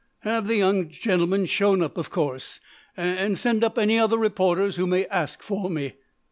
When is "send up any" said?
3.37-3.99